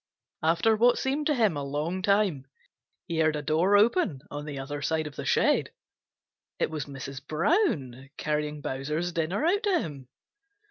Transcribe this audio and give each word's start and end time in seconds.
After 0.41 0.75
what 0.75 0.97
seemed 0.97 1.27
to 1.27 1.35
him 1.35 1.55
a 1.55 1.63
long 1.63 2.01
time, 2.01 2.47
he 3.07 3.19
heard 3.19 3.35
a 3.35 3.43
door 3.43 3.77
open 3.77 4.21
on 4.31 4.45
the 4.45 4.57
other 4.57 4.81
side 4.81 5.05
of 5.05 5.15
the 5.15 5.25
shed. 5.25 5.69
It 6.57 6.71
was 6.71 6.85
Mrs. 6.85 7.21
Brown 7.23 8.09
carrying 8.17 8.61
Bowser's 8.61 9.11
dinner 9.11 9.45
out 9.45 9.61
to 9.61 9.79
him. 9.79 10.07